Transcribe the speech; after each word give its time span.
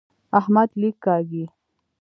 احمد 0.39 0.69
لیک 0.79 0.95
کاږي. 1.05 1.45